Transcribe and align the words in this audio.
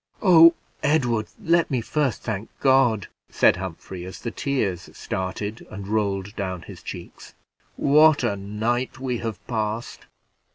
"Oh, 0.23 0.55
Edward, 0.81 1.27
let 1.39 1.69
me 1.69 1.79
first 1.79 2.23
thank 2.23 2.49
God!" 2.59 3.07
said 3.29 3.57
Humphrey, 3.57 4.03
as 4.03 4.19
the 4.21 4.31
tears 4.31 4.89
started 4.97 5.67
and 5.69 5.87
rolled 5.87 6.35
down 6.35 6.63
his 6.63 6.81
cheeks. 6.81 7.35
"What 7.75 8.23
a 8.23 8.35
night 8.35 8.97
we 8.97 9.19
have 9.19 9.45
passed! 9.45 10.07